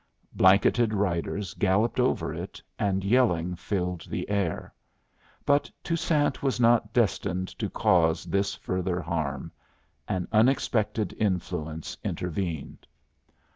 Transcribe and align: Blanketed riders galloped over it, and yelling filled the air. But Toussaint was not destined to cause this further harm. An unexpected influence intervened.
Blanketed 0.33 0.95
riders 0.95 1.53
galloped 1.53 1.99
over 1.99 2.33
it, 2.33 2.59
and 2.79 3.03
yelling 3.03 3.55
filled 3.55 4.09
the 4.09 4.27
air. 4.31 4.73
But 5.45 5.69
Toussaint 5.83 6.41
was 6.41 6.59
not 6.59 6.91
destined 6.91 7.49
to 7.59 7.69
cause 7.69 8.25
this 8.25 8.55
further 8.55 8.99
harm. 8.99 9.51
An 10.07 10.27
unexpected 10.33 11.13
influence 11.19 11.95
intervened. 12.03 12.87